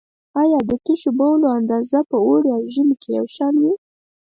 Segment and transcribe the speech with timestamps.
[0.41, 3.73] آیا د تشو بولو اندازه په اوړي او ژمي کې یو شان وي؟